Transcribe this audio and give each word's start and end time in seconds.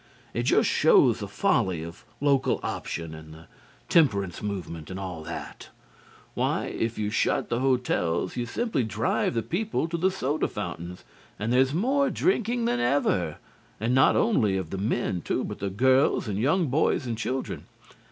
It 0.33 0.47
just 0.47 0.67
shows 0.67 1.19
the 1.19 1.27
folly 1.27 1.83
of 1.83 2.05
Local 2.21 2.59
Option 2.63 3.13
and 3.13 3.35
the 3.35 3.45
Temperance 3.87 4.41
Movement 4.41 4.89
and 4.89 4.99
all 4.99 5.21
that. 5.21 5.69
Why, 6.33 6.65
if 6.65 6.97
you 6.97 7.11
shut 7.11 7.49
the 7.49 7.59
hotels 7.59 8.35
you 8.35 8.47
simply 8.47 8.83
drive 8.83 9.35
the 9.35 9.43
people 9.43 9.87
to 9.89 9.97
the 9.97 10.09
soda 10.09 10.47
fountains 10.47 11.03
and 11.37 11.53
there's 11.53 11.75
more 11.75 12.09
drinking 12.09 12.65
than 12.65 12.79
ever, 12.79 13.37
and 13.79 13.93
not 13.93 14.15
only 14.15 14.57
of 14.57 14.71
the 14.71 14.79
men, 14.79 15.21
too, 15.21 15.43
but 15.43 15.59
the 15.59 15.69
girls 15.69 16.27
and 16.27 16.39
young 16.39 16.65
boys 16.65 17.05
and 17.05 17.15
children. 17.15 17.65